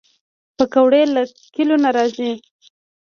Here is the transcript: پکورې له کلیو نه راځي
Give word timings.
پکورې 0.57 1.03
له 1.13 1.21
کلیو 1.53 1.77
نه 1.83 1.89
راځي 1.95 2.31